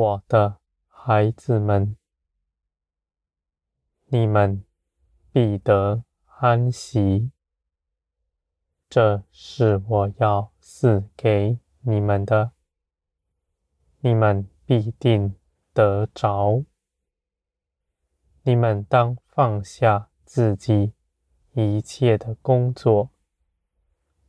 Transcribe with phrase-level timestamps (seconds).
[0.00, 0.56] 我的
[0.86, 1.94] 孩子们，
[4.06, 4.64] 你们
[5.30, 6.04] 必得
[6.38, 7.32] 安息。
[8.88, 12.52] 这是我要赐给你们的，
[13.98, 15.36] 你们必定
[15.74, 16.64] 得着。
[18.44, 20.94] 你们当放下自己
[21.52, 23.10] 一切的工作，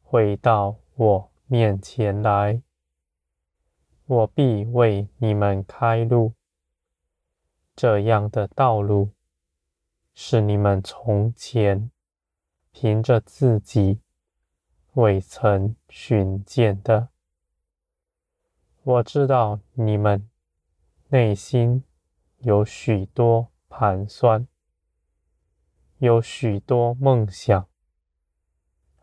[0.01, 2.61] 回到我面前来，
[4.11, 6.33] 我必为你们开路。
[7.77, 9.11] 这样的道路，
[10.13, 11.89] 是你们从前
[12.73, 14.01] 凭着自己
[14.95, 17.07] 未曾寻见的。
[18.83, 20.29] 我知道你们
[21.07, 21.85] 内心
[22.39, 24.45] 有许多盘算，
[25.99, 27.65] 有许多梦想，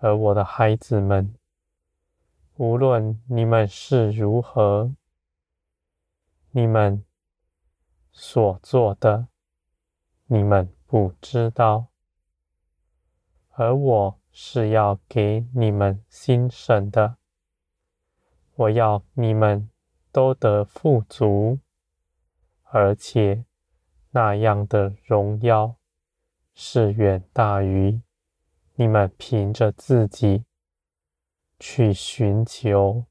[0.00, 1.34] 而我的孩子们，
[2.56, 4.92] 无论你们是如何，
[6.58, 7.04] 你们
[8.10, 9.28] 所做的，
[10.26, 11.92] 你们不知道，
[13.50, 17.18] 而我是要给你们兴盛的。
[18.56, 19.70] 我要你们
[20.10, 21.60] 都得富足，
[22.64, 23.44] 而且
[24.10, 25.76] 那样的荣耀
[26.54, 28.02] 是远大于
[28.74, 30.44] 你们凭着自己
[31.60, 33.04] 去寻求，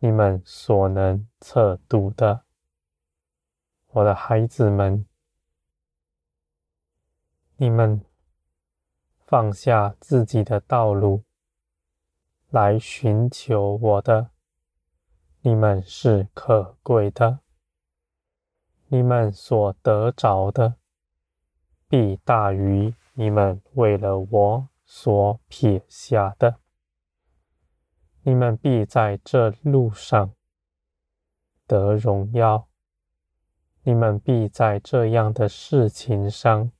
[0.00, 2.42] 你们所能测度的。
[3.88, 5.06] 我的孩子们，
[7.56, 8.04] 你们。
[9.30, 11.22] 放下自己的道路，
[12.48, 14.30] 来寻求我的，
[15.42, 17.40] 你们是可贵的。
[18.86, 20.76] 你们所得着的，
[21.88, 26.58] 必大于你们为了我所撇下的。
[28.28, 30.34] 你们必在这路上
[31.66, 32.68] 得荣耀，
[33.84, 36.70] 你们必在这样的事情上。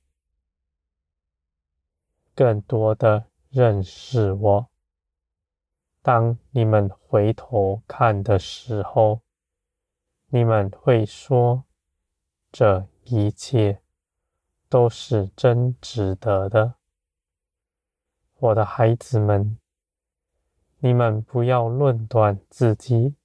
[2.35, 4.69] 更多的认识我。
[6.03, 9.21] 当你们回头看的时候，
[10.27, 11.63] 你们会说
[12.53, 13.81] ：“这一切
[14.69, 16.75] 都是真值得的。”
[18.37, 19.58] 我的孩子们，
[20.81, 23.15] 你们不要论断自己。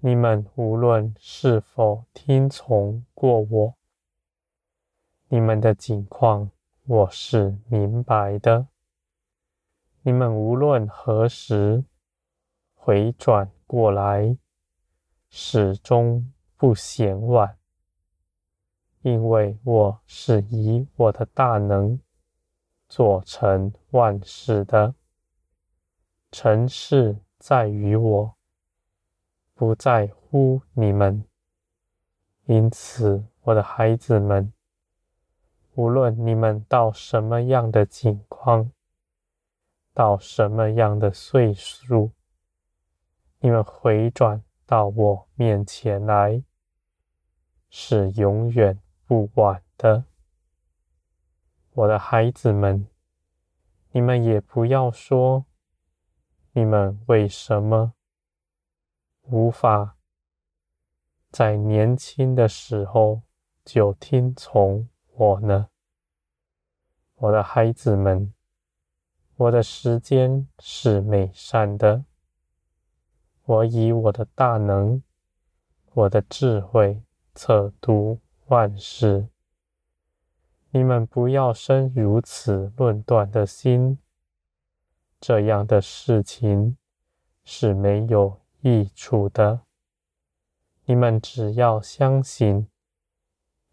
[0.00, 3.74] 你们无论是否听从过我，
[5.28, 6.50] 你们的境况。
[6.84, 8.66] 我是明白的，
[10.00, 11.84] 你们无论何时
[12.74, 14.36] 回转过来，
[15.28, 17.56] 始终不嫌晚，
[19.02, 22.00] 因为我是以我的大能
[22.88, 24.94] 做成万事的。
[26.32, 28.34] 成事在于我，
[29.54, 31.22] 不在乎你们。
[32.46, 34.50] 因此，我的孩子们。
[35.74, 38.72] 无论你们到什么样的境况，
[39.92, 42.12] 到什么样的岁数，
[43.40, 46.42] 你们回转到我面前来，
[47.68, 50.04] 是永远不晚的。
[51.74, 52.86] 我的孩子们，
[53.92, 55.46] 你们也不要说，
[56.54, 57.94] 你们为什么
[59.22, 59.96] 无法
[61.30, 63.22] 在年轻的时候
[63.64, 65.68] 就听从我呢？
[67.14, 68.34] 我的孩子们，
[69.36, 72.04] 我的时间是美善的。
[73.44, 75.02] 我以我的大能、
[75.94, 77.02] 我的智慧
[77.34, 79.28] 测度万事。
[80.70, 83.98] 你们不要生如此论断的心，
[85.22, 86.76] 这样的事情
[87.44, 89.60] 是没有益处的。
[90.84, 92.68] 你们只要相信。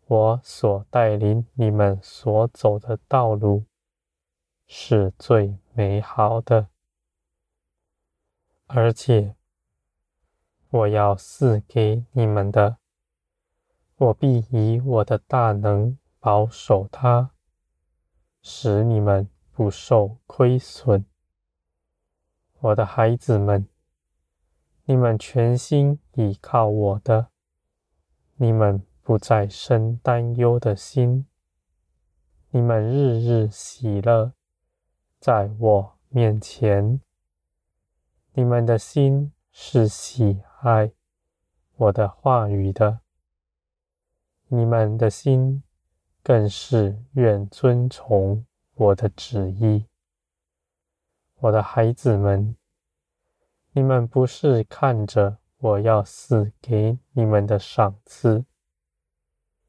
[0.05, 3.65] 我所带领你们所走的道路
[4.65, 6.67] 是最美好的，
[8.65, 9.35] 而且
[10.69, 12.77] 我要赐给你们的，
[13.97, 17.29] 我必以我的大能保守它，
[18.41, 21.05] 使你们不受亏损。
[22.59, 23.67] 我的孩子们，
[24.85, 27.27] 你们全心倚靠我的，
[28.35, 28.85] 你们。
[29.01, 31.25] 不再生担忧的心，
[32.51, 34.33] 你们日日喜乐
[35.19, 37.01] 在我面前。
[38.33, 40.91] 你们的心是喜爱
[41.75, 42.99] 我的话语的，
[44.49, 45.63] 你们的心
[46.21, 48.45] 更是愿遵从
[48.75, 49.88] 我的旨意。
[51.41, 52.53] 我的孩子们，
[53.71, 58.43] 你们不是看着我要赐给你们的赏赐。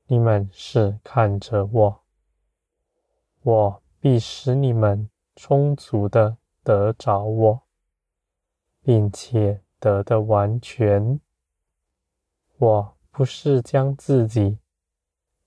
[0.07, 2.03] 你们是看着我，
[3.43, 7.63] 我必使你们充足的得着我，
[8.83, 11.21] 并且得的完全。
[12.59, 14.59] 我不是将自己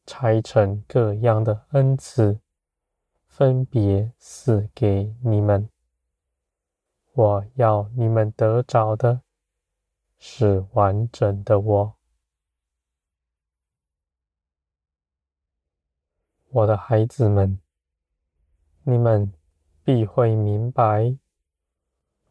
[0.06, 2.40] 拆成各样的恩赐，
[3.28, 5.70] 分别赐给你们。
[7.16, 9.22] 我要你们得着的
[10.18, 11.96] 是完整的我。
[16.50, 17.60] 我的孩子们，
[18.82, 19.32] 你们
[19.84, 21.16] 必会明白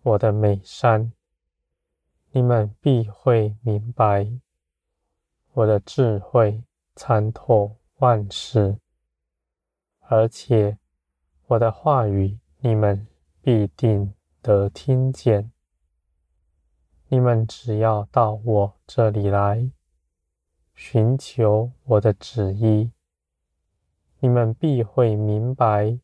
[0.02, 1.12] 我的美善，
[2.32, 4.32] 你们必会明白
[5.52, 6.64] 我的智慧
[6.96, 8.78] 参透万事，
[10.00, 10.76] 而且
[11.46, 13.06] 我的话语你们
[13.40, 15.52] 必定得听见。
[17.08, 19.70] 你们只要到我这里来，
[20.74, 22.90] 寻求我的旨意。
[24.18, 25.98] 你们必会明白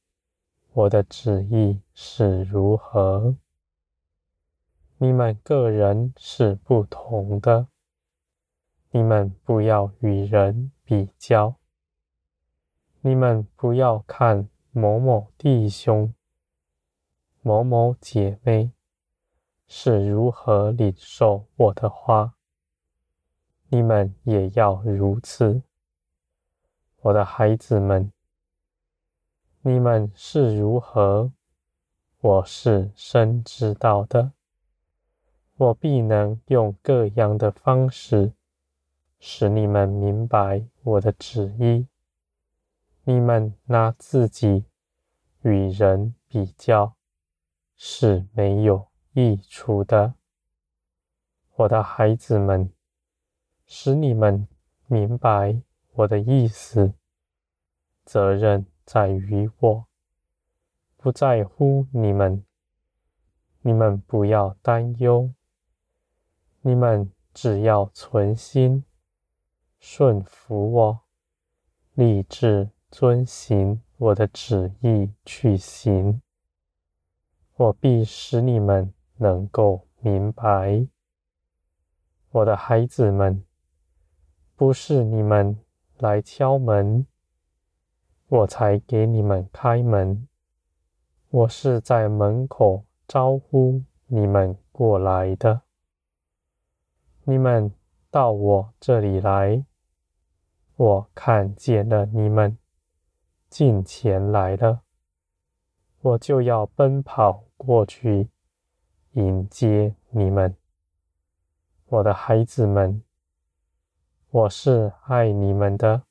[0.72, 3.36] 我的旨意是如何。
[4.98, 7.68] 你们个人是不同的，
[8.90, 11.56] 你们不要与人比较。
[13.00, 16.12] 你们不要看某某弟兄、
[17.42, 18.72] 某某姐妹
[19.66, 22.34] 是如何领受我的话，
[23.68, 25.62] 你们也要如此。
[27.00, 28.12] 我的孩子们，
[29.62, 31.32] 你们是如何，
[32.20, 34.32] 我是深知道的。
[35.56, 38.32] 我必能用各样的方式，
[39.20, 41.86] 使你们明白我的旨意。
[43.04, 44.66] 你们拿自己
[45.42, 46.94] 与人比较，
[47.80, 50.14] 是没有益处的。
[51.54, 52.72] 我的孩子们，
[53.66, 54.48] 使你们
[54.86, 55.62] 明白。
[55.92, 56.94] 我的意思，
[58.04, 59.86] 责任在于我，
[60.96, 62.44] 不在乎你们。
[63.62, 65.32] 你们不要担忧，
[66.60, 68.84] 你们只要存心
[69.78, 71.00] 顺服我，
[71.94, 76.22] 立志遵行我的旨意去行。
[77.58, 80.86] 我必使你们能够明白，
[82.30, 83.44] 我的孩子们，
[84.56, 85.58] 不是你们。
[85.98, 87.06] 来敲门，
[88.28, 90.28] 我才给你们开门。
[91.28, 95.62] 我是在门口招呼你们过来的。
[97.24, 97.74] 你们
[98.12, 99.66] 到我这里来，
[100.76, 102.56] 我看见了你们
[103.48, 104.82] 进前来了，
[106.00, 108.30] 我就要奔跑过去
[109.12, 110.56] 迎接你们，
[111.86, 113.02] 我的孩子们。
[114.30, 116.04] 我是爱你们的，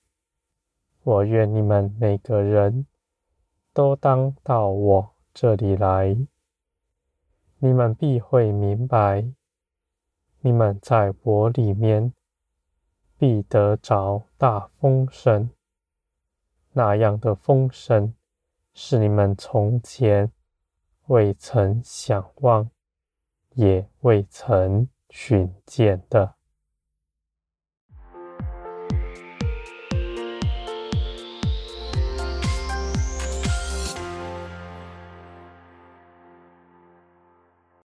[1.03, 2.85] 我愿你们每个人
[3.73, 6.17] 都当到我这里来，
[7.59, 9.25] 你们必会明白，
[10.41, 12.11] 你们在我里面
[13.17, 15.49] 必得着大丰盛，
[16.73, 18.13] 那样的丰盛
[18.73, 20.29] 是你们从前
[21.07, 22.69] 未曾想望，
[23.55, 26.36] 也未曾寻见的。